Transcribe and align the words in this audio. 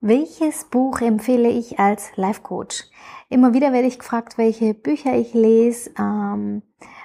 Welches 0.00 0.64
Buch 0.64 1.00
empfehle 1.00 1.48
ich 1.48 1.80
als 1.80 2.12
Life 2.14 2.42
Coach? 2.42 2.84
Immer 3.30 3.52
wieder 3.52 3.72
werde 3.72 3.88
ich 3.88 3.98
gefragt, 3.98 4.38
welche 4.38 4.72
Bücher 4.72 5.16
ich 5.16 5.34
lese, 5.34 5.90
ähm, 5.98 6.62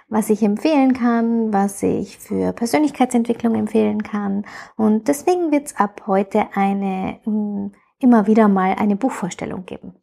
was 0.10 0.30
ich 0.30 0.44
empfehlen 0.44 0.94
kann, 0.94 1.52
was 1.52 1.82
ich 1.82 2.20
für 2.20 2.54
Persönlichkeitsentwicklung 2.54 3.56
empfehlen 3.56 4.04
kann. 4.04 4.46
Und 4.76 5.08
deswegen 5.08 5.52
wird 5.52 5.68
es 5.68 5.76
ab 5.76 6.04
heute 6.06 6.50
eine 6.54 7.20
mh, 7.26 7.32
hm, 7.32 7.72
immer 7.98 8.28
wieder 8.28 8.48
mal 8.48 8.76
eine 8.78 8.96
Buchvorstellung 8.96 9.66
geben. 9.66 9.96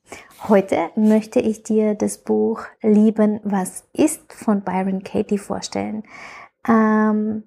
Heute 0.48 0.90
möchte 0.96 1.38
ich 1.38 1.62
dir 1.62 1.94
das 1.94 2.18
Buch 2.18 2.62
Lieben, 2.82 3.38
was 3.44 3.84
ist 3.92 4.32
von 4.32 4.62
Byron 4.62 5.04
Katie 5.04 5.38
vorstellen. 5.38 6.02
Ähm, 6.66 7.44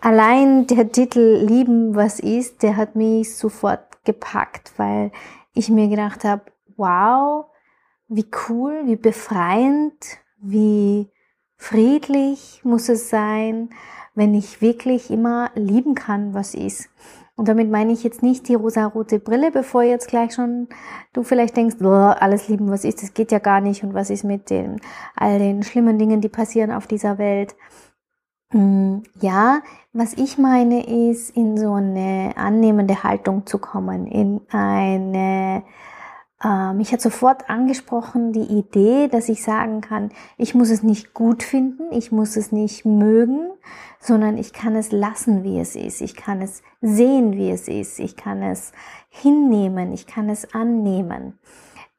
allein 0.00 0.68
der 0.68 0.92
Titel 0.92 1.44
Lieben, 1.44 1.96
was 1.96 2.20
ist, 2.20 2.62
der 2.62 2.76
hat 2.76 2.94
mich 2.94 3.34
sofort 3.34 3.87
gepackt, 4.04 4.72
weil 4.76 5.12
ich 5.54 5.70
mir 5.70 5.88
gedacht 5.88 6.24
habe, 6.24 6.42
wow, 6.76 7.46
wie 8.08 8.26
cool, 8.48 8.82
wie 8.86 8.96
befreiend, 8.96 10.18
wie 10.40 11.10
friedlich 11.56 12.60
muss 12.64 12.88
es 12.88 13.10
sein, 13.10 13.70
wenn 14.14 14.34
ich 14.34 14.62
wirklich 14.62 15.10
immer 15.10 15.50
lieben 15.54 15.94
kann, 15.94 16.34
was 16.34 16.54
ist. 16.54 16.88
Und 17.36 17.46
damit 17.46 17.70
meine 17.70 17.92
ich 17.92 18.02
jetzt 18.02 18.20
nicht 18.20 18.48
die 18.48 18.56
rosa-rote 18.56 19.20
Brille, 19.20 19.52
bevor 19.52 19.84
jetzt 19.84 20.08
gleich 20.08 20.34
schon 20.34 20.66
du 21.12 21.22
vielleicht 21.22 21.56
denkst, 21.56 21.76
alles 21.80 22.48
lieben, 22.48 22.68
was 22.68 22.84
ist, 22.84 23.00
das 23.00 23.14
geht 23.14 23.30
ja 23.30 23.38
gar 23.38 23.60
nicht 23.60 23.84
und 23.84 23.94
was 23.94 24.10
ist 24.10 24.24
mit 24.24 24.50
den 24.50 24.80
all 25.14 25.38
den 25.38 25.62
schlimmen 25.62 25.98
Dingen, 25.98 26.20
die 26.20 26.28
passieren 26.28 26.72
auf 26.72 26.88
dieser 26.88 27.16
Welt. 27.18 27.54
Mm, 28.52 29.00
ja, 29.20 29.60
was 29.92 30.14
ich 30.14 30.38
meine 30.38 31.10
ist, 31.10 31.36
in 31.36 31.58
so 31.58 31.74
eine 31.74 32.32
annehmende 32.36 33.02
Haltung 33.02 33.46
zu 33.46 33.58
kommen, 33.58 34.06
in 34.06 34.40
eine, 34.50 35.62
äh, 36.42 36.72
mich 36.72 36.92
hat 36.92 37.02
sofort 37.02 37.50
angesprochen 37.50 38.32
die 38.32 38.40
Idee, 38.58 39.08
dass 39.08 39.28
ich 39.28 39.42
sagen 39.42 39.82
kann, 39.82 40.10
ich 40.38 40.54
muss 40.54 40.70
es 40.70 40.82
nicht 40.82 41.12
gut 41.12 41.42
finden, 41.42 41.92
ich 41.92 42.10
muss 42.10 42.36
es 42.36 42.50
nicht 42.50 42.86
mögen, 42.86 43.50
sondern 44.00 44.38
ich 44.38 44.54
kann 44.54 44.76
es 44.76 44.92
lassen, 44.92 45.44
wie 45.44 45.60
es 45.60 45.76
ist, 45.76 46.00
ich 46.00 46.16
kann 46.16 46.40
es 46.40 46.62
sehen, 46.80 47.32
wie 47.32 47.50
es 47.50 47.68
ist, 47.68 47.98
ich 47.98 48.16
kann 48.16 48.42
es 48.42 48.72
hinnehmen, 49.10 49.92
ich 49.92 50.06
kann 50.06 50.30
es 50.30 50.54
annehmen. 50.54 51.38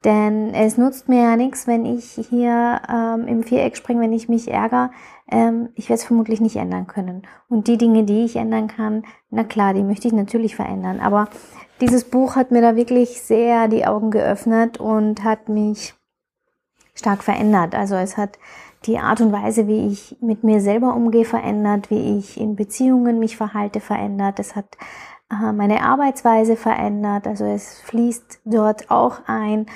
Denn 0.04 0.54
es 0.54 0.78
nutzt 0.78 1.10
mir 1.10 1.22
ja 1.22 1.36
nichts, 1.36 1.66
wenn 1.66 1.84
ich 1.84 2.12
hier 2.30 2.80
ähm, 2.88 3.26
im 3.26 3.42
Viereck 3.42 3.76
springe, 3.76 4.00
wenn 4.00 4.14
ich 4.14 4.30
mich 4.30 4.50
ärgere. 4.50 4.90
Ähm, 5.30 5.68
ich 5.74 5.90
werde 5.90 6.00
es 6.00 6.06
vermutlich 6.06 6.40
nicht 6.40 6.56
ändern 6.56 6.86
können. 6.86 7.22
Und 7.50 7.68
die 7.68 7.76
Dinge, 7.76 8.04
die 8.04 8.24
ich 8.24 8.36
ändern 8.36 8.68
kann, 8.68 9.04
na 9.28 9.44
klar, 9.44 9.74
die 9.74 9.82
möchte 9.82 10.08
ich 10.08 10.14
natürlich 10.14 10.56
verändern. 10.56 11.00
Aber 11.00 11.28
dieses 11.82 12.04
Buch 12.04 12.34
hat 12.34 12.50
mir 12.50 12.62
da 12.62 12.76
wirklich 12.76 13.20
sehr 13.20 13.68
die 13.68 13.86
Augen 13.86 14.10
geöffnet 14.10 14.78
und 14.78 15.22
hat 15.22 15.50
mich 15.50 15.94
stark 16.94 17.22
verändert. 17.22 17.74
Also 17.74 17.96
es 17.96 18.16
hat 18.16 18.38
die 18.86 18.98
Art 18.98 19.20
und 19.20 19.32
Weise, 19.32 19.66
wie 19.66 19.86
ich 19.88 20.16
mit 20.22 20.44
mir 20.44 20.62
selber 20.62 20.94
umgehe, 20.94 21.26
verändert, 21.26 21.90
wie 21.90 22.18
ich 22.18 22.40
in 22.40 22.56
Beziehungen 22.56 23.18
mich 23.18 23.36
verhalte, 23.36 23.80
verändert. 23.80 24.38
Es 24.38 24.56
hat 24.56 24.78
meine 25.30 25.82
Arbeitsweise 25.82 26.56
verändert. 26.56 27.26
Also 27.26 27.44
es 27.44 27.78
fließt 27.80 28.40
dort 28.44 28.90
auch 28.90 29.20
ein 29.26 29.66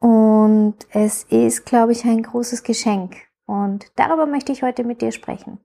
und 0.00 0.74
es 0.90 1.24
ist, 1.24 1.64
glaube 1.64 1.92
ich, 1.92 2.04
ein 2.04 2.22
großes 2.22 2.62
Geschenk. 2.62 3.16
Und 3.46 3.86
darüber 3.96 4.26
möchte 4.26 4.52
ich 4.52 4.62
heute 4.62 4.84
mit 4.84 5.00
dir 5.00 5.12
sprechen. 5.12 5.58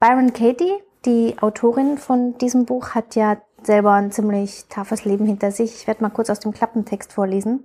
Byron 0.00 0.32
Katie, 0.32 0.82
die 1.04 1.36
Autorin 1.40 1.98
von 1.98 2.38
diesem 2.38 2.64
Buch, 2.64 2.90
hat 2.90 3.14
ja 3.14 3.38
selber 3.62 3.92
ein 3.92 4.12
ziemlich 4.12 4.66
toughes 4.68 5.04
Leben 5.04 5.26
hinter 5.26 5.50
sich. 5.50 5.74
Ich 5.74 5.86
werde 5.86 6.02
mal 6.02 6.10
kurz 6.10 6.30
aus 6.30 6.40
dem 6.40 6.52
Klappentext 6.52 7.12
vorlesen. 7.12 7.64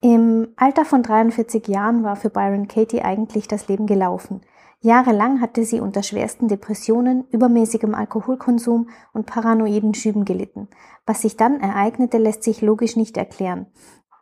Im 0.00 0.48
Alter 0.56 0.84
von 0.84 1.02
43 1.02 1.68
Jahren 1.68 2.02
war 2.04 2.16
für 2.16 2.30
Byron 2.30 2.68
Katie 2.68 3.02
eigentlich 3.02 3.48
das 3.48 3.68
Leben 3.68 3.86
gelaufen. 3.86 4.40
Jahrelang 4.82 5.42
hatte 5.42 5.64
sie 5.64 5.80
unter 5.80 6.02
schwersten 6.02 6.48
Depressionen, 6.48 7.24
übermäßigem 7.30 7.94
Alkoholkonsum 7.94 8.88
und 9.12 9.26
paranoiden 9.26 9.92
Schüben 9.92 10.24
gelitten. 10.24 10.68
Was 11.04 11.20
sich 11.20 11.36
dann 11.36 11.60
ereignete, 11.60 12.16
lässt 12.16 12.42
sich 12.42 12.62
logisch 12.62 12.96
nicht 12.96 13.18
erklären. 13.18 13.66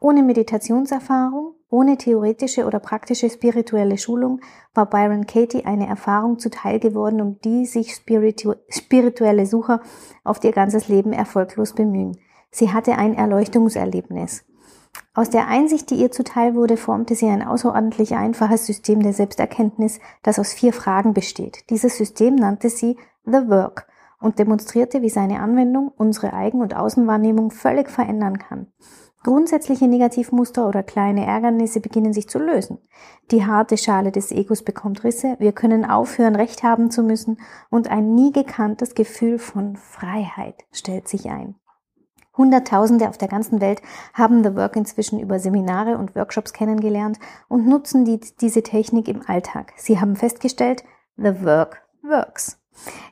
Ohne 0.01 0.25
Meditationserfahrung, 0.25 1.55
ohne 1.71 1.97
theoretische 1.97 2.67
oder 2.67 2.81
praktische 2.81 3.31
spirituelle 3.31 3.99
Schulung 3.99 4.41
war 4.75 4.87
Byron 4.87 5.27
Katie 5.27 5.65
eine 5.65 5.87
Erfahrung 5.87 6.39
zuteil 6.39 6.81
geworden, 6.81 7.21
um 7.21 7.41
die 7.41 7.67
sich 7.67 7.95
spiritu 7.95 8.55
spirituelle 8.69 9.47
Sucher 9.47 9.81
auf 10.25 10.43
ihr 10.43 10.53
ganzes 10.53 10.89
Leben 10.89 11.13
erfolglos 11.13 11.73
bemühen. 11.73 12.17
Sie 12.51 12.73
hatte 12.73 12.97
ein 12.97 13.15
Erleuchtungserlebnis. 13.15 14.45
Aus 15.15 15.31
der 15.31 15.49
Einsicht, 15.49 15.91
die 15.91 15.97
ihr 15.97 16.13
zuteil 16.13 16.55
wurde, 16.55 16.77
formte 16.77 17.15
sie 17.15 17.27
ein 17.27 17.43
außerordentlich 17.43 18.15
einfaches 18.15 18.67
System 18.67 19.03
der 19.03 19.13
Selbsterkenntnis, 19.13 19.99
das 20.23 20.39
aus 20.39 20.53
vier 20.53 20.73
Fragen 20.73 21.13
besteht. 21.13 21.69
Dieses 21.71 21.97
System 21.97 22.37
nannte 22.37 22.71
sie 22.71 22.97
The 23.25 23.49
Work 23.49 23.89
und 24.21 24.39
demonstrierte, 24.39 25.03
wie 25.03 25.11
seine 25.11 25.41
Anwendung 25.41 25.91
unsere 25.97 26.33
Eigen- 26.33 26.61
und 26.61 26.77
Außenwahrnehmung 26.77 27.51
völlig 27.51 27.91
verändern 27.91 28.39
kann. 28.39 28.69
Grundsätzliche 29.25 29.89
Negativmuster 29.89 30.69
oder 30.69 30.85
kleine 30.85 31.27
Ärgernisse 31.27 31.81
beginnen 31.81 32.13
sich 32.13 32.29
zu 32.29 32.39
lösen. 32.39 32.79
Die 33.33 33.45
harte 33.45 33.77
Schale 33.77 34.13
des 34.13 34.31
Egos 34.31 34.63
bekommt 34.63 35.03
Risse, 35.03 35.37
wir 35.41 35.53
können 35.53 35.85
aufhören, 35.85 36.37
Recht 36.37 36.63
haben 36.63 36.91
zu 36.91 37.03
müssen 37.03 37.39
und 37.69 37.91
ein 37.91 38.15
nie 38.15 38.33
gekanntes 38.33 38.95
Gefühl 38.95 39.39
von 39.41 39.77
Freiheit 39.77 40.65
stellt 40.71 41.09
sich 41.09 41.29
ein. 41.29 41.57
Hunderttausende 42.39 43.09
auf 43.09 43.19
der 43.19 43.29
ganzen 43.29 43.61
Welt 43.61 43.83
haben 44.15 44.43
The 44.43 44.57
Work 44.57 44.77
inzwischen 44.77 45.19
über 45.19 45.39
Seminare 45.39 45.99
und 45.99 46.15
Workshops 46.15 46.53
kennengelernt 46.53 47.19
und 47.49 47.67
nutzen 47.67 48.05
die, 48.05 48.21
diese 48.41 48.63
Technik 48.63 49.09
im 49.09 49.23
Alltag. 49.27 49.73
Sie 49.77 50.01
haben 50.01 50.17
festgestellt, 50.17 50.85
The 51.17 51.45
Work 51.45 51.83
works. 52.03 52.59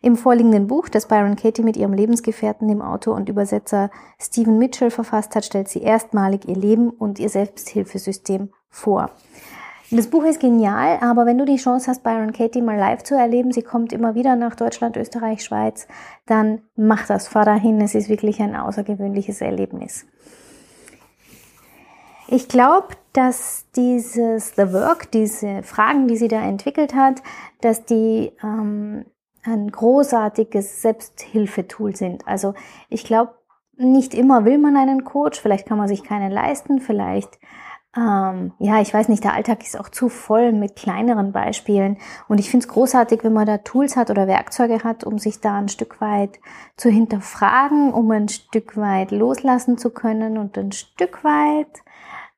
Im 0.01 0.17
vorliegenden 0.17 0.69
Buch, 0.69 0.89
das 0.89 1.09
Byron 1.09 1.37
Katie 1.37 1.65
mit 1.65 1.77
ihrem 1.77 1.93
Lebensgefährten, 1.93 2.69
dem 2.69 2.81
Autor 2.83 3.17
und 3.17 3.29
Übersetzer 3.29 3.91
Stephen 4.19 4.59
Mitchell 4.59 4.91
verfasst 4.91 5.35
hat, 5.35 5.45
stellt 5.45 5.69
sie 5.69 5.83
erstmalig 5.83 6.47
ihr 6.47 6.55
Leben 6.55 6.91
und 6.91 7.19
ihr 7.19 7.29
Selbsthilfesystem 7.29 8.53
vor. 8.69 9.11
Das 9.91 10.09
Buch 10.09 10.25
ist 10.25 10.41
genial, 10.41 10.99
aber 11.01 11.27
wenn 11.27 11.39
du 11.39 11.45
die 11.45 11.57
Chance 11.57 11.89
hast, 11.89 12.03
Byron 12.03 12.33
Katie 12.33 12.61
mal 12.61 12.77
live 12.77 13.05
zu 13.05 13.15
erleben, 13.15 13.53
sie 13.53 13.63
kommt 13.63 13.93
immer 13.93 14.17
wieder 14.17 14.35
nach 14.35 14.57
Deutschland, 14.57 14.97
Österreich, 14.97 15.45
Schweiz, 15.45 15.87
dann 16.27 16.63
mach 16.75 17.07
das, 17.07 17.29
fahr 17.29 17.45
dahin. 17.45 17.81
Es 17.81 17.95
ist 17.95 18.09
wirklich 18.09 18.41
ein 18.41 18.57
außergewöhnliches 18.57 19.41
Erlebnis. 19.41 20.05
Ich 22.29 22.49
glaube, 22.49 22.89
dass 23.13 23.67
dieses 23.77 24.57
The 24.57 24.73
Work, 24.73 25.13
diese 25.13 25.63
Fragen, 25.63 26.09
die 26.09 26.17
sie 26.17 26.29
da 26.29 26.43
entwickelt 26.43 26.95
hat, 26.97 27.23
dass 27.61 27.85
die 27.85 28.33
ähm, 28.43 29.05
ein 29.45 29.71
großartiges 29.71 30.83
Selbsthilfetool 30.83 31.95
sind. 31.95 32.27
Also 32.27 32.55
ich 32.89 33.05
glaube, 33.05 33.35
nicht 33.77 34.15
immer 34.15 34.45
will 34.45 34.59
man 34.59 34.77
einen 34.77 35.05
Coach, 35.05 35.41
vielleicht 35.41 35.69
kann 35.69 35.79
man 35.79 35.87
sich 35.87 36.03
keinen 36.03 36.33
leisten, 36.33 36.81
vielleicht 36.81 37.39
ähm, 37.97 38.53
ja, 38.59 38.81
ich 38.81 38.93
weiß 38.93 39.09
nicht, 39.09 39.25
der 39.25 39.35
Alltag 39.35 39.63
ist 39.63 39.79
auch 39.79 39.89
zu 39.89 40.09
voll 40.09 40.53
mit 40.53 40.77
kleineren 40.77 41.33
Beispielen. 41.33 41.97
Und 42.29 42.39
ich 42.39 42.51
finde 42.51 42.67
es 42.67 42.73
großartig, 42.73 43.25
wenn 43.25 43.33
man 43.33 43.47
da 43.47 43.59
Tools 43.59 43.97
hat 43.97 44.11
oder 44.11 44.27
Werkzeuge 44.27 44.85
hat, 44.85 45.05
um 45.05 45.19
sich 45.19 45.41
da 45.41 45.57
ein 45.57 45.69
Stück 45.69 46.01
weit 46.01 46.39
zu 46.77 46.91
hinterfragen, 46.91 47.93
um 47.93 48.11
ein 48.11 48.29
Stück 48.29 48.77
weit 48.77 49.11
loslassen 49.11 49.79
zu 49.79 49.91
können 49.91 50.37
und 50.37 50.59
ein 50.59 50.73
Stück 50.73 51.25
weit 51.25 51.83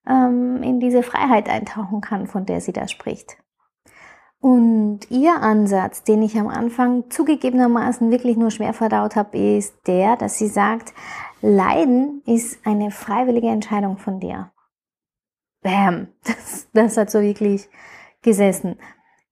ähm, 0.06 0.62
in 0.62 0.80
diese 0.80 1.02
Freiheit 1.02 1.48
eintauchen 1.48 2.00
kann, 2.00 2.26
von 2.26 2.46
der 2.46 2.60
sie 2.60 2.72
da 2.72 2.86
spricht. 2.86 3.36
Und 4.40 5.10
ihr 5.10 5.42
Ansatz, 5.42 6.04
den 6.04 6.22
ich 6.22 6.38
am 6.38 6.46
Anfang 6.46 7.10
zugegebenermaßen 7.10 8.12
wirklich 8.12 8.36
nur 8.36 8.52
schwer 8.52 8.72
verdaut 8.72 9.16
habe, 9.16 9.36
ist 9.36 9.74
der, 9.88 10.16
dass 10.16 10.38
sie 10.38 10.46
sagt, 10.46 10.94
Leiden 11.40 12.22
ist 12.24 12.64
eine 12.64 12.92
freiwillige 12.92 13.48
Entscheidung 13.48 13.98
von 13.98 14.20
dir. 14.20 14.52
Bam, 15.68 16.08
das, 16.24 16.66
das 16.72 16.96
hat 16.96 17.10
so 17.10 17.20
wirklich 17.20 17.68
gesessen. 18.22 18.76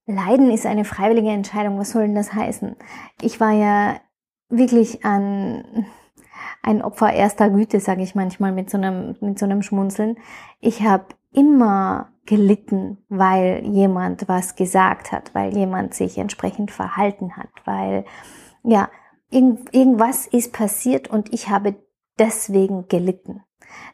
Leiden 0.05 0.51
ist 0.51 0.67
eine 0.67 0.85
freiwillige 0.85 1.31
Entscheidung. 1.31 1.79
Was 1.79 1.93
soll 1.93 2.03
denn 2.03 2.15
das 2.15 2.35
heißen? 2.35 2.77
Ich 3.23 3.41
war 3.41 3.53
ja 3.53 3.97
wirklich 4.51 5.03
an 5.03 5.87
ein 6.63 6.83
Opfer 6.83 7.11
erster 7.11 7.49
Güte, 7.49 7.81
sage 7.81 8.03
ich 8.03 8.15
manchmal 8.15 8.53
mit 8.53 8.69
so 8.69 8.77
einem 8.77 9.17
mit 9.21 9.39
so 9.39 9.47
einem 9.47 9.63
Schmunzeln. 9.63 10.19
Ich 10.61 10.83
habe 10.83 11.07
immer 11.33 12.13
gelitten, 12.27 12.99
weil 13.09 13.65
jemand 13.65 14.29
was 14.29 14.57
gesagt 14.57 15.13
hat, 15.13 15.35
weil 15.35 15.57
jemand 15.57 15.95
sich 15.95 16.19
entsprechend 16.19 16.71
verhalten 16.71 17.37
hat, 17.39 17.49
weil 17.65 18.05
ja, 18.63 18.91
irgend, 19.31 19.75
irgendwas 19.75 20.27
ist 20.27 20.53
passiert 20.53 21.09
und 21.09 21.33
ich 21.33 21.49
habe 21.49 21.77
deswegen 22.19 22.89
gelitten. 22.89 23.43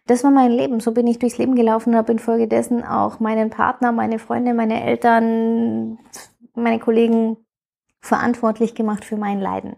Das 0.07 0.25
war 0.25 0.31
mein 0.31 0.51
Leben. 0.51 0.81
So 0.81 0.93
bin 0.93 1.07
ich 1.07 1.19
durchs 1.19 1.39
Leben 1.39 1.55
gelaufen 1.55 1.91
und 1.91 1.97
habe 1.97 2.13
infolgedessen 2.13 2.85
auch 2.85 3.21
meinen 3.21 3.51
Partner, 3.51 3.93
meine 3.93 4.19
Freunde, 4.19 4.55
meine 4.55 4.83
Eltern, 4.83 5.99
meine 6.55 6.79
Kollegen 6.79 7.37
verantwortlich 8.01 8.75
gemacht 8.75 9.05
für 9.05 9.17
mein 9.17 9.41
Leiden. 9.41 9.77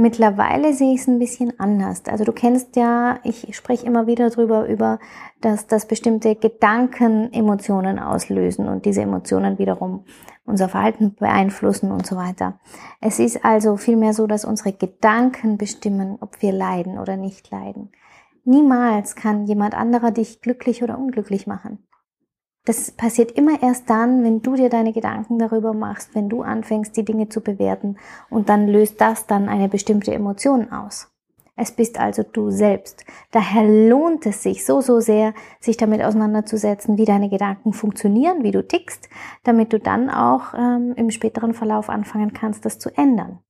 Mittlerweile 0.00 0.74
sehe 0.74 0.94
ich 0.94 1.00
es 1.00 1.08
ein 1.08 1.18
bisschen 1.18 1.58
anders. 1.58 2.04
Also 2.06 2.22
du 2.22 2.30
kennst 2.30 2.76
ja, 2.76 3.18
ich 3.24 3.56
spreche 3.56 3.84
immer 3.84 4.06
wieder 4.06 4.30
drüber, 4.30 4.68
über, 4.68 5.00
dass, 5.40 5.66
dass 5.66 5.86
bestimmte 5.86 6.36
Gedanken 6.36 7.32
Emotionen 7.32 7.98
auslösen 7.98 8.68
und 8.68 8.84
diese 8.86 9.02
Emotionen 9.02 9.58
wiederum 9.58 10.04
unser 10.46 10.68
Verhalten 10.68 11.16
beeinflussen 11.16 11.90
und 11.90 12.06
so 12.06 12.14
weiter. 12.14 12.60
Es 13.00 13.18
ist 13.18 13.44
also 13.44 13.76
vielmehr 13.76 14.14
so, 14.14 14.28
dass 14.28 14.44
unsere 14.44 14.72
Gedanken 14.72 15.58
bestimmen, 15.58 16.16
ob 16.20 16.40
wir 16.42 16.52
leiden 16.52 17.00
oder 17.00 17.16
nicht 17.16 17.50
leiden. 17.50 17.90
Niemals 18.48 19.14
kann 19.14 19.44
jemand 19.44 19.74
anderer 19.74 20.10
dich 20.10 20.40
glücklich 20.40 20.82
oder 20.82 20.98
unglücklich 20.98 21.46
machen. 21.46 21.86
Das 22.64 22.90
passiert 22.90 23.32
immer 23.32 23.62
erst 23.62 23.90
dann, 23.90 24.24
wenn 24.24 24.40
du 24.40 24.54
dir 24.54 24.70
deine 24.70 24.94
Gedanken 24.94 25.38
darüber 25.38 25.74
machst, 25.74 26.14
wenn 26.14 26.30
du 26.30 26.40
anfängst, 26.40 26.96
die 26.96 27.04
Dinge 27.04 27.28
zu 27.28 27.42
bewerten 27.42 27.98
und 28.30 28.48
dann 28.48 28.66
löst 28.66 29.02
das 29.02 29.26
dann 29.26 29.50
eine 29.50 29.68
bestimmte 29.68 30.14
Emotion 30.14 30.72
aus. 30.72 31.10
Es 31.56 31.72
bist 31.72 32.00
also 32.00 32.22
du 32.22 32.50
selbst. 32.50 33.04
Daher 33.32 33.64
lohnt 33.64 34.24
es 34.24 34.42
sich 34.42 34.64
so, 34.64 34.80
so 34.80 35.00
sehr, 35.00 35.34
sich 35.60 35.76
damit 35.76 36.02
auseinanderzusetzen, 36.02 36.96
wie 36.96 37.04
deine 37.04 37.28
Gedanken 37.28 37.74
funktionieren, 37.74 38.44
wie 38.44 38.52
du 38.52 38.66
tickst, 38.66 39.10
damit 39.44 39.74
du 39.74 39.78
dann 39.78 40.08
auch 40.08 40.54
ähm, 40.56 40.94
im 40.96 41.10
späteren 41.10 41.52
Verlauf 41.52 41.90
anfangen 41.90 42.32
kannst, 42.32 42.64
das 42.64 42.78
zu 42.78 42.88
ändern. 42.96 43.40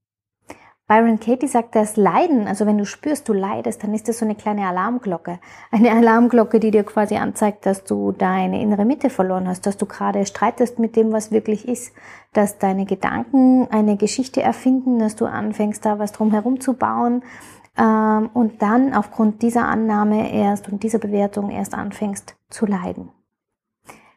Byron 0.88 1.20
Katie 1.20 1.48
sagt, 1.48 1.74
das 1.76 1.98
Leiden, 1.98 2.48
also 2.48 2.64
wenn 2.64 2.78
du 2.78 2.86
spürst, 2.86 3.28
du 3.28 3.34
leidest, 3.34 3.84
dann 3.84 3.92
ist 3.92 4.08
das 4.08 4.18
so 4.18 4.24
eine 4.24 4.34
kleine 4.34 4.66
Alarmglocke. 4.66 5.38
Eine 5.70 5.90
Alarmglocke, 5.92 6.60
die 6.60 6.70
dir 6.70 6.82
quasi 6.82 7.16
anzeigt, 7.16 7.66
dass 7.66 7.84
du 7.84 8.12
deine 8.12 8.62
innere 8.62 8.86
Mitte 8.86 9.10
verloren 9.10 9.46
hast, 9.46 9.66
dass 9.66 9.76
du 9.76 9.84
gerade 9.84 10.24
streitest 10.24 10.78
mit 10.78 10.96
dem, 10.96 11.12
was 11.12 11.30
wirklich 11.30 11.68
ist, 11.68 11.92
dass 12.32 12.56
deine 12.56 12.86
Gedanken 12.86 13.68
eine 13.70 13.98
Geschichte 13.98 14.40
erfinden, 14.40 14.98
dass 14.98 15.14
du 15.14 15.26
anfängst, 15.26 15.84
da 15.84 15.98
was 15.98 16.12
drum 16.12 16.30
herum 16.30 16.58
zu 16.58 16.72
bauen 16.72 17.22
ähm, 17.76 18.30
und 18.32 18.62
dann 18.62 18.94
aufgrund 18.94 19.42
dieser 19.42 19.66
Annahme 19.66 20.32
erst 20.32 20.70
und 20.70 20.82
dieser 20.82 20.98
Bewertung 20.98 21.50
erst 21.50 21.74
anfängst 21.74 22.34
zu 22.48 22.64
leiden. 22.64 23.10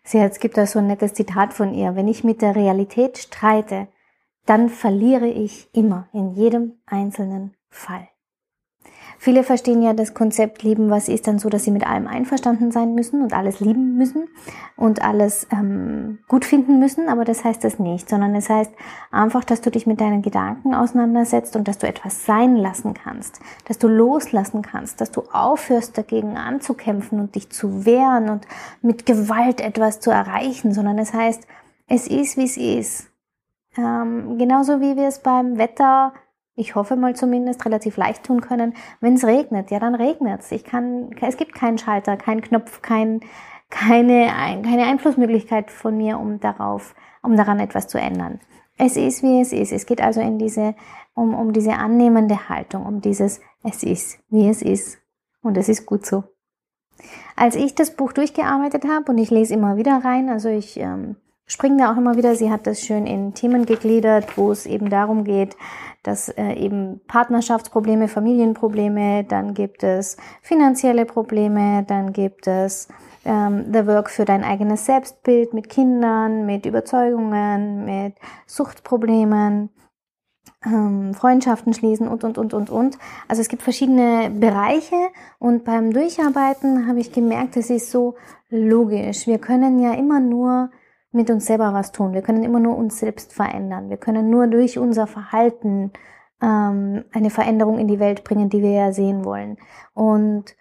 Sie, 0.03 0.19
es 0.19 0.39
gibt 0.39 0.57
da 0.57 0.65
so 0.65 0.79
ein 0.79 0.87
nettes 0.87 1.15
Zitat 1.15 1.53
von 1.53 1.73
ihr. 1.73 1.97
Wenn 1.97 2.07
ich 2.07 2.23
mit 2.23 2.41
der 2.41 2.55
Realität 2.55 3.17
streite, 3.17 3.89
dann 4.51 4.67
verliere 4.67 5.29
ich 5.29 5.69
immer 5.71 6.09
in 6.11 6.33
jedem 6.33 6.73
einzelnen 6.85 7.53
Fall. 7.69 8.09
Viele 9.17 9.45
verstehen 9.45 9.81
ja 9.81 9.93
das 9.93 10.13
Konzept 10.13 10.61
lieben, 10.61 10.89
was 10.89 11.07
ist 11.07 11.25
dann 11.27 11.39
so, 11.39 11.47
dass 11.47 11.63
sie 11.63 11.71
mit 11.71 11.87
allem 11.87 12.05
einverstanden 12.05 12.69
sein 12.69 12.93
müssen 12.93 13.21
und 13.21 13.31
alles 13.31 13.61
lieben 13.61 13.95
müssen 13.95 14.27
und 14.75 15.05
alles 15.05 15.47
ähm, 15.53 16.19
gut 16.27 16.43
finden 16.43 16.79
müssen, 16.79 17.07
aber 17.07 17.23
das 17.23 17.45
heißt 17.45 17.63
das 17.63 17.79
nicht, 17.79 18.09
sondern 18.09 18.35
es 18.35 18.47
das 18.47 18.57
heißt 18.57 18.71
einfach, 19.09 19.45
dass 19.45 19.61
du 19.61 19.71
dich 19.71 19.87
mit 19.87 20.01
deinen 20.01 20.21
Gedanken 20.21 20.75
auseinandersetzt 20.75 21.55
und 21.55 21.69
dass 21.69 21.77
du 21.77 21.87
etwas 21.87 22.25
sein 22.25 22.57
lassen 22.57 22.93
kannst, 22.93 23.39
dass 23.69 23.77
du 23.77 23.87
loslassen 23.87 24.63
kannst, 24.63 24.99
dass 24.99 25.11
du 25.11 25.23
aufhörst 25.31 25.97
dagegen 25.97 26.35
anzukämpfen 26.35 27.21
und 27.21 27.35
dich 27.35 27.49
zu 27.51 27.85
wehren 27.85 28.29
und 28.29 28.45
mit 28.81 29.05
Gewalt 29.05 29.61
etwas 29.61 30.01
zu 30.01 30.11
erreichen, 30.11 30.73
sondern 30.73 30.99
es 30.99 31.11
das 31.11 31.21
heißt, 31.21 31.47
es 31.87 32.07
ist, 32.07 32.35
wie 32.35 32.43
es 32.43 32.57
ist. 32.57 33.10
Ähm, 33.77 34.37
genauso 34.37 34.81
wie 34.81 34.95
wir 34.97 35.07
es 35.07 35.19
beim 35.19 35.57
Wetter, 35.57 36.13
ich 36.55 36.75
hoffe 36.75 36.95
mal 36.95 37.15
zumindest, 37.15 37.65
relativ 37.65 37.97
leicht 37.97 38.23
tun 38.23 38.41
können. 38.41 38.73
Wenn 38.99 39.13
es 39.13 39.25
regnet, 39.25 39.71
ja, 39.71 39.79
dann 39.79 39.95
regnet 39.95 40.41
es. 40.41 40.51
Es 40.51 41.37
gibt 41.37 41.55
keinen 41.55 41.77
Schalter, 41.77 42.17
keinen 42.17 42.41
Knopf, 42.41 42.81
kein, 42.81 43.21
keine, 43.69 44.27
keine 44.61 44.83
Einflussmöglichkeit 44.83 45.71
von 45.71 45.97
mir, 45.97 46.19
um 46.19 46.39
darauf, 46.39 46.93
um 47.23 47.37
daran 47.37 47.59
etwas 47.59 47.87
zu 47.87 47.97
ändern. 47.97 48.39
Es 48.77 48.97
ist, 48.97 49.23
wie 49.23 49.39
es 49.39 49.53
ist. 49.53 49.71
Es 49.71 49.85
geht 49.85 50.01
also 50.01 50.21
in 50.21 50.37
diese, 50.37 50.75
um, 51.13 51.33
um 51.33 51.53
diese 51.53 51.73
annehmende 51.73 52.49
Haltung, 52.49 52.85
um 52.85 52.99
dieses, 52.99 53.39
es 53.63 53.83
ist, 53.83 54.19
wie 54.29 54.49
es 54.49 54.61
ist. 54.61 54.97
Und 55.41 55.57
es 55.57 55.69
ist 55.69 55.85
gut 55.85 56.05
so. 56.05 56.23
Als 57.35 57.55
ich 57.55 57.73
das 57.73 57.95
Buch 57.95 58.11
durchgearbeitet 58.11 58.85
habe, 58.85 59.11
und 59.11 59.17
ich 59.17 59.31
lese 59.31 59.53
immer 59.53 59.77
wieder 59.77 60.03
rein, 60.03 60.29
also 60.29 60.49
ich 60.49 60.77
ähm, 60.77 61.15
springen 61.51 61.77
da 61.77 61.91
auch 61.91 61.97
immer 61.97 62.15
wieder. 62.15 62.35
Sie 62.35 62.49
hat 62.49 62.65
das 62.65 62.79
schön 62.81 63.05
in 63.05 63.33
Themen 63.33 63.65
gegliedert, 63.65 64.37
wo 64.37 64.51
es 64.51 64.65
eben 64.65 64.89
darum 64.89 65.25
geht, 65.25 65.57
dass 66.01 66.29
äh, 66.29 66.53
eben 66.53 67.01
Partnerschaftsprobleme, 67.07 68.07
Familienprobleme, 68.07 69.25
dann 69.25 69.53
gibt 69.53 69.83
es 69.83 70.15
finanzielle 70.41 71.05
Probleme, 71.05 71.83
dann 71.85 72.13
gibt 72.13 72.47
es 72.47 72.87
ähm, 73.25 73.65
The 73.71 73.85
Work 73.85 74.09
für 74.09 74.23
dein 74.23 74.45
eigenes 74.45 74.85
Selbstbild 74.85 75.53
mit 75.53 75.69
Kindern, 75.69 76.45
mit 76.45 76.65
Überzeugungen, 76.65 77.83
mit 77.83 78.15
Suchtproblemen, 78.47 79.69
ähm, 80.65 81.13
Freundschaften 81.13 81.73
schließen 81.73 82.07
und, 82.07 82.23
und, 82.23 82.37
und, 82.37 82.53
und, 82.53 82.69
und. 82.69 82.97
Also 83.27 83.41
es 83.41 83.49
gibt 83.49 83.61
verschiedene 83.61 84.29
Bereiche 84.29 84.95
und 85.37 85.65
beim 85.65 85.91
Durcharbeiten 85.91 86.87
habe 86.87 86.99
ich 86.99 87.11
gemerkt, 87.11 87.57
es 87.57 87.69
ist 87.69 87.91
so 87.91 88.15
logisch. 88.49 89.27
Wir 89.27 89.37
können 89.37 89.79
ja 89.79 89.93
immer 89.93 90.21
nur 90.21 90.71
mit 91.11 91.29
uns 91.29 91.45
selber 91.45 91.73
was 91.73 91.91
tun. 91.91 92.13
Wir 92.13 92.21
können 92.21 92.43
immer 92.43 92.59
nur 92.59 92.77
uns 92.77 92.99
selbst 92.99 93.33
verändern. 93.33 93.89
Wir 93.89 93.97
können 93.97 94.29
nur 94.29 94.47
durch 94.47 94.77
unser 94.77 95.07
Verhalten 95.07 95.91
ähm, 96.41 97.05
eine 97.11 97.29
Veränderung 97.29 97.77
in 97.77 97.87
die 97.87 97.99
Welt 97.99 98.23
bringen, 98.23 98.49
die 98.49 98.61
wir 98.61 98.71
ja 98.71 98.93
sehen 98.93 99.25
wollen. 99.25 99.57
Und 99.93 100.55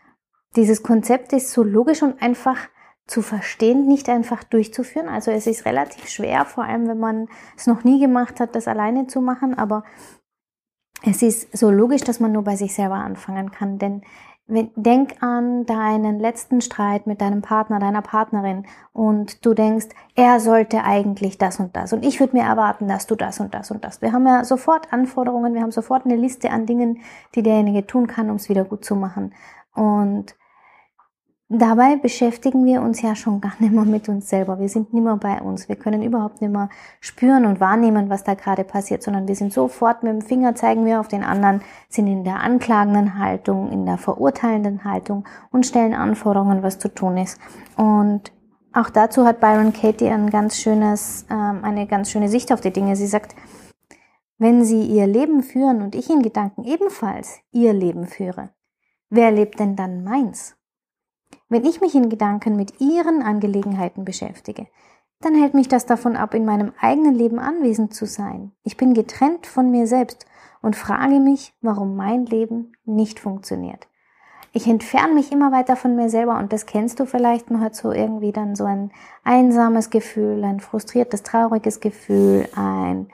dieses 0.56 0.82
Konzept 0.82 1.32
ist 1.32 1.52
so 1.52 1.62
logisch 1.62 2.02
und 2.02 2.20
einfach 2.20 2.68
zu 3.06 3.22
verstehen, 3.22 3.86
nicht 3.86 4.08
einfach 4.08 4.44
durchzuführen. 4.44 5.08
Also 5.08 5.30
es 5.30 5.46
ist 5.46 5.64
relativ 5.64 6.08
schwer, 6.08 6.44
vor 6.44 6.64
allem 6.64 6.86
wenn 6.88 6.98
man 6.98 7.28
es 7.56 7.66
noch 7.66 7.84
nie 7.84 8.00
gemacht 8.00 8.40
hat, 8.40 8.54
das 8.54 8.68
alleine 8.68 9.06
zu 9.06 9.20
machen. 9.20 9.56
Aber 9.56 9.84
es 11.04 11.22
ist 11.22 11.56
so 11.56 11.70
logisch, 11.70 12.02
dass 12.02 12.20
man 12.20 12.32
nur 12.32 12.44
bei 12.44 12.56
sich 12.56 12.74
selber 12.74 12.96
anfangen 12.96 13.50
kann. 13.50 13.78
Denn 13.78 14.02
Denk 14.76 15.22
an 15.22 15.64
deinen 15.64 16.18
letzten 16.18 16.60
Streit 16.60 17.06
mit 17.06 17.20
deinem 17.20 17.40
Partner, 17.40 17.78
deiner 17.78 18.02
Partnerin 18.02 18.66
und 18.92 19.44
du 19.46 19.54
denkst, 19.54 19.88
er 20.16 20.40
sollte 20.40 20.82
eigentlich 20.84 21.38
das 21.38 21.60
und 21.60 21.76
das 21.76 21.92
und 21.92 22.04
ich 22.04 22.18
würde 22.20 22.36
mir 22.36 22.44
erwarten, 22.44 22.88
dass 22.88 23.06
du 23.06 23.14
das 23.14 23.40
und 23.40 23.54
das 23.54 23.70
und 23.70 23.84
das. 23.84 24.02
Wir 24.02 24.12
haben 24.12 24.26
ja 24.26 24.44
sofort 24.44 24.92
Anforderungen, 24.92 25.54
wir 25.54 25.62
haben 25.62 25.70
sofort 25.70 26.04
eine 26.04 26.16
Liste 26.16 26.50
an 26.50 26.66
Dingen, 26.66 26.98
die 27.34 27.42
derjenige 27.42 27.86
tun 27.86 28.06
kann, 28.06 28.28
um 28.28 28.36
es 28.36 28.48
wieder 28.48 28.64
gut 28.64 28.84
zu 28.84 28.96
machen. 28.96 29.32
Und 29.74 30.34
Dabei 31.52 31.96
beschäftigen 31.96 32.64
wir 32.64 32.80
uns 32.80 33.02
ja 33.02 33.16
schon 33.16 33.40
gar 33.40 33.54
nicht 33.58 33.72
mehr 33.72 33.84
mit 33.84 34.08
uns 34.08 34.28
selber. 34.28 34.60
Wir 34.60 34.68
sind 34.68 34.94
nicht 34.94 35.02
mehr 35.02 35.16
bei 35.16 35.42
uns. 35.42 35.68
Wir 35.68 35.74
können 35.74 36.00
überhaupt 36.00 36.40
nicht 36.40 36.52
mehr 36.52 36.68
spüren 37.00 37.44
und 37.44 37.58
wahrnehmen, 37.58 38.08
was 38.08 38.22
da 38.22 38.34
gerade 38.34 38.62
passiert, 38.62 39.02
sondern 39.02 39.26
wir 39.26 39.34
sind 39.34 39.52
sofort 39.52 40.04
mit 40.04 40.12
dem 40.12 40.22
Finger 40.22 40.54
zeigen 40.54 40.86
wir 40.86 41.00
auf 41.00 41.08
den 41.08 41.24
anderen, 41.24 41.60
sind 41.88 42.06
in 42.06 42.22
der 42.22 42.38
anklagenden 42.38 43.18
Haltung, 43.18 43.72
in 43.72 43.84
der 43.84 43.98
verurteilenden 43.98 44.84
Haltung 44.84 45.24
und 45.50 45.66
stellen 45.66 45.92
Anforderungen, 45.92 46.62
was 46.62 46.78
zu 46.78 46.86
tun 46.86 47.16
ist. 47.16 47.40
Und 47.76 48.30
auch 48.72 48.88
dazu 48.88 49.26
hat 49.26 49.40
Byron 49.40 49.72
Katie 49.72 50.08
ein 50.08 50.30
ganz 50.30 50.56
schönes, 50.56 51.26
ähm, 51.30 51.64
eine 51.64 51.88
ganz 51.88 52.12
schöne 52.12 52.28
Sicht 52.28 52.52
auf 52.52 52.60
die 52.60 52.72
Dinge. 52.72 52.94
Sie 52.94 53.08
sagt, 53.08 53.34
wenn 54.38 54.64
Sie 54.64 54.84
Ihr 54.84 55.08
Leben 55.08 55.42
führen 55.42 55.82
und 55.82 55.96
ich 55.96 56.10
in 56.10 56.22
Gedanken 56.22 56.62
ebenfalls 56.62 57.40
Ihr 57.50 57.72
Leben 57.72 58.06
führe, 58.06 58.50
wer 59.08 59.32
lebt 59.32 59.58
denn 59.58 59.74
dann 59.74 60.04
meins? 60.04 60.54
Wenn 61.50 61.64
ich 61.64 61.80
mich 61.80 61.96
in 61.96 62.08
Gedanken 62.08 62.54
mit 62.54 62.80
ihren 62.80 63.22
Angelegenheiten 63.22 64.04
beschäftige, 64.04 64.68
dann 65.20 65.34
hält 65.34 65.52
mich 65.52 65.66
das 65.66 65.84
davon 65.84 66.16
ab, 66.16 66.32
in 66.32 66.44
meinem 66.44 66.72
eigenen 66.80 67.14
Leben 67.14 67.40
anwesend 67.40 67.92
zu 67.92 68.06
sein. 68.06 68.52
Ich 68.62 68.76
bin 68.76 68.94
getrennt 68.94 69.48
von 69.48 69.68
mir 69.68 69.88
selbst 69.88 70.26
und 70.62 70.76
frage 70.76 71.18
mich, 71.18 71.52
warum 71.60 71.96
mein 71.96 72.24
Leben 72.24 72.72
nicht 72.84 73.18
funktioniert. 73.18 73.88
Ich 74.52 74.68
entferne 74.68 75.12
mich 75.12 75.32
immer 75.32 75.50
weiter 75.50 75.74
von 75.74 75.96
mir 75.96 76.08
selber 76.08 76.38
und 76.38 76.52
das 76.52 76.66
kennst 76.66 77.00
du 77.00 77.04
vielleicht. 77.04 77.50
Man 77.50 77.60
hat 77.60 77.74
so 77.74 77.90
irgendwie 77.92 78.32
dann 78.32 78.54
so 78.54 78.64
ein 78.64 78.92
einsames 79.24 79.90
Gefühl, 79.90 80.44
ein 80.44 80.60
frustriertes, 80.60 81.24
trauriges 81.24 81.80
Gefühl, 81.80 82.48
ein 82.54 83.08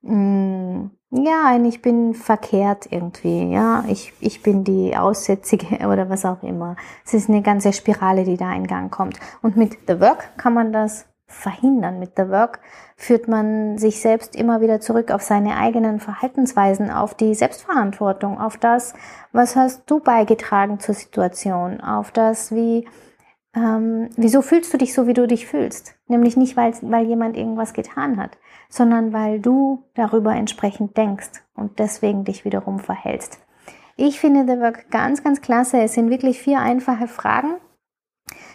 mh, 0.00 0.90
ja, 1.14 1.60
ich 1.62 1.82
bin 1.82 2.14
verkehrt 2.14 2.88
irgendwie, 2.90 3.52
ja, 3.52 3.84
ich, 3.86 4.14
ich 4.20 4.42
bin 4.42 4.64
die 4.64 4.96
Aussätzige 4.96 5.86
oder 5.88 6.08
was 6.08 6.24
auch 6.24 6.42
immer. 6.42 6.76
Es 7.04 7.12
ist 7.12 7.28
eine 7.28 7.42
ganze 7.42 7.72
Spirale, 7.72 8.24
die 8.24 8.38
da 8.38 8.52
in 8.54 8.66
Gang 8.66 8.90
kommt. 8.90 9.20
Und 9.42 9.56
mit 9.56 9.76
The 9.86 10.00
Work 10.00 10.38
kann 10.38 10.54
man 10.54 10.72
das 10.72 11.06
verhindern. 11.26 11.98
Mit 11.98 12.12
The 12.16 12.28
Work 12.28 12.60
führt 12.96 13.28
man 13.28 13.76
sich 13.76 14.00
selbst 14.00 14.34
immer 14.34 14.62
wieder 14.62 14.80
zurück 14.80 15.10
auf 15.10 15.22
seine 15.22 15.56
eigenen 15.56 16.00
Verhaltensweisen, 16.00 16.90
auf 16.90 17.14
die 17.14 17.34
Selbstverantwortung, 17.34 18.40
auf 18.40 18.56
das, 18.56 18.94
was 19.32 19.54
hast 19.54 19.82
du 19.90 20.00
beigetragen 20.00 20.80
zur 20.80 20.94
Situation, 20.94 21.80
auf 21.82 22.10
das, 22.10 22.54
wie 22.54 22.86
ähm, 23.54 24.08
wieso 24.16 24.40
fühlst 24.40 24.72
du 24.72 24.78
dich 24.78 24.94
so, 24.94 25.06
wie 25.06 25.12
du 25.12 25.26
dich 25.26 25.46
fühlst? 25.46 25.94
Nämlich 26.06 26.38
nicht, 26.38 26.56
weil, 26.56 26.72
weil 26.80 27.04
jemand 27.04 27.36
irgendwas 27.36 27.74
getan 27.74 28.16
hat, 28.16 28.38
sondern 28.72 29.12
weil 29.12 29.38
du 29.38 29.84
darüber 29.94 30.34
entsprechend 30.34 30.96
denkst 30.96 31.44
und 31.54 31.78
deswegen 31.78 32.24
dich 32.24 32.46
wiederum 32.46 32.78
verhältst. 32.78 33.38
Ich 33.96 34.18
finde 34.18 34.50
The 34.50 34.60
Work 34.60 34.90
ganz, 34.90 35.22
ganz 35.22 35.42
klasse. 35.42 35.82
Es 35.82 35.92
sind 35.92 36.08
wirklich 36.08 36.40
vier 36.40 36.60
einfache 36.60 37.06
Fragen. 37.06 37.56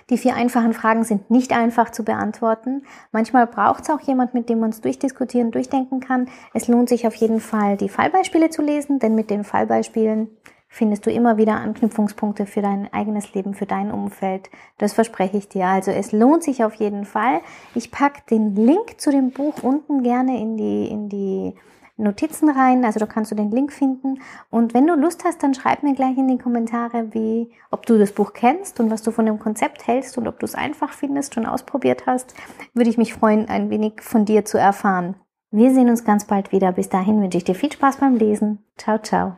Die 0.10 0.18
vier 0.18 0.36
einfachen 0.36 0.74
Fragen 0.74 1.04
sind 1.04 1.30
nicht 1.30 1.52
einfach 1.52 1.92
zu 1.92 2.04
beantworten. 2.04 2.82
Manchmal 3.12 3.46
braucht 3.46 3.84
es 3.84 3.92
auch 3.92 4.00
jemand, 4.00 4.34
mit 4.34 4.50
dem 4.50 4.60
man 4.60 4.72
es 4.72 4.82
durchdiskutieren, 4.82 5.52
durchdenken 5.52 6.00
kann. 6.00 6.30
Es 6.56 6.68
lohnt 6.68 6.90
sich 6.90 7.06
auf 7.06 7.14
jeden 7.14 7.40
Fall, 7.40 7.78
die 7.78 7.90
Fallbeispiele 7.90 8.50
zu 8.50 8.64
lesen, 8.64 8.98
denn 8.98 9.14
mit 9.14 9.30
den 9.30 9.44
Fallbeispielen 9.44 10.30
findest 10.70 11.06
du 11.06 11.12
immer 11.12 11.38
wieder 11.38 11.56
Anknüpfungspunkte 11.56 12.46
für 12.46 12.62
dein 12.62 12.92
eigenes 12.94 13.34
Leben, 13.34 13.54
für 13.54 13.66
dein 13.66 13.92
Umfeld. 13.92 14.50
Das 14.78 14.94
verspreche 14.94 15.38
ich 15.38 15.50
dir. 15.50 15.66
Also 15.68 15.92
es 15.92 16.12
lohnt 16.12 16.44
sich 16.44 16.64
auf 16.64 16.76
jeden 16.76 17.06
Fall. 17.06 17.42
Ich 17.76 17.92
packe 17.92 18.22
den 18.30 18.56
Link 18.56 19.00
zu 19.00 19.12
dem 19.12 19.32
Buch 19.32 19.64
unten 19.64 20.04
gerne 20.04 20.40
in 20.40 20.58
die, 20.58 20.88
in 20.88 21.10
die 21.10 21.54
Notizen 21.98 22.50
rein, 22.50 22.86
also 22.86 23.00
da 23.00 23.08
kannst 23.08 23.32
du 23.32 23.36
den 23.36 23.52
Link 23.52 23.74
finden. 23.74 24.22
Und 24.52 24.74
wenn 24.74 24.86
du 24.86 24.94
Lust 24.94 25.24
hast, 25.26 25.42
dann 25.42 25.56
schreib 25.56 25.82
mir 25.82 25.96
gleich 25.96 26.18
in 26.18 26.28
die 26.28 26.38
Kommentare, 26.38 27.14
wie, 27.14 27.52
ob 27.72 27.86
du 27.88 27.98
das 27.98 28.12
Buch 28.12 28.34
kennst 28.34 28.80
und 28.80 28.92
was 28.92 29.02
du 29.02 29.12
von 29.12 29.26
dem 29.26 29.40
Konzept 29.40 29.88
hältst 29.88 30.18
und 30.18 30.28
ob 30.28 30.40
du 30.40 30.46
es 30.46 30.56
einfach 30.56 30.94
findest, 30.94 31.34
schon 31.34 31.48
ausprobiert 31.48 32.06
hast. 32.06 32.36
Würde 32.74 32.90
ich 32.90 32.98
mich 32.98 33.14
freuen, 33.14 33.50
ein 33.50 33.70
wenig 33.72 34.02
von 34.02 34.26
dir 34.26 34.46
zu 34.46 34.60
erfahren. 34.60 35.16
Wir 35.50 35.74
sehen 35.74 35.90
uns 35.90 36.04
ganz 36.04 36.26
bald 36.26 36.52
wieder. 36.52 36.72
Bis 36.72 36.90
dahin 36.90 37.22
wünsche 37.22 37.38
ich 37.38 37.46
dir 37.46 37.56
viel 37.56 37.72
Spaß 37.72 37.98
beim 37.98 38.16
Lesen. 38.16 38.64
Ciao, 38.78 39.00
ciao. 39.00 39.38